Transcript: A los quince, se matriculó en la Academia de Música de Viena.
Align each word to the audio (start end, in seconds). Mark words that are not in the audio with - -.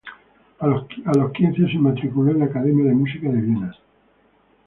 A 0.57 0.65
los 0.65 1.31
quince, 1.31 1.71
se 1.71 1.77
matriculó 1.77 2.31
en 2.31 2.39
la 2.39 2.45
Academia 2.45 2.85
de 2.85 2.95
Música 2.95 3.29
de 3.29 3.39
Viena. 3.39 3.77